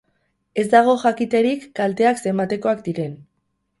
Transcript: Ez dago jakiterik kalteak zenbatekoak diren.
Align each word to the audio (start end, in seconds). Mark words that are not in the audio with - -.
Ez 0.61 0.63
dago 0.71 0.95
jakiterik 1.03 1.67
kalteak 1.81 2.23
zenbatekoak 2.25 2.83
diren. 2.89 3.19